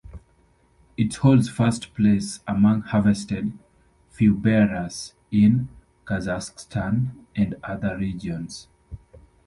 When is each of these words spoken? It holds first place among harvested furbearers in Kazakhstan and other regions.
It 0.97 1.13
holds 1.17 1.47
first 1.47 1.93
place 1.93 2.39
among 2.47 2.81
harvested 2.81 3.53
furbearers 4.11 5.13
in 5.29 5.69
Kazakhstan 6.07 7.11
and 7.35 7.53
other 7.63 7.95
regions. 7.99 8.67